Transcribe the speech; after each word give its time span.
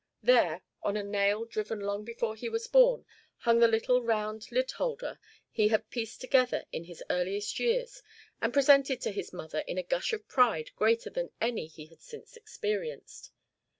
There, 0.23 0.63
on 0.81 0.97
a 0.97 1.03
nail 1.03 1.45
driven 1.45 1.79
long 1.79 2.03
before 2.03 2.35
he 2.35 2.49
was 2.49 2.65
born, 2.65 3.05
hung 3.37 3.59
the 3.59 3.67
little 3.67 4.01
round 4.01 4.51
lid 4.51 4.71
holder 4.71 5.19
he 5.51 5.67
had 5.67 5.91
pieced 5.91 6.19
together 6.21 6.65
in 6.71 6.85
his 6.85 7.03
earliest 7.11 7.59
years 7.59 8.01
and 8.41 8.51
presented 8.51 8.99
to 9.01 9.11
his 9.11 9.31
mother 9.31 9.59
in 9.67 9.77
a 9.77 9.83
gush 9.83 10.11
of 10.11 10.27
pride 10.27 10.71
greater 10.75 11.11
than 11.11 11.29
any 11.39 11.67
he 11.67 11.85
had 11.85 12.01
since 12.01 12.35
experienced. 12.35 13.29